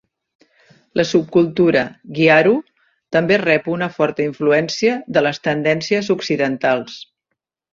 La 0.99 1.03
subcultura 1.09 1.83
"Gyaru" 2.19 2.55
també 3.17 3.37
rep 3.43 3.69
una 3.75 3.91
forta 3.99 4.27
influència 4.31 4.97
de 5.19 5.27
les 5.29 5.41
tendències 5.49 6.11
occidentals. 6.17 6.99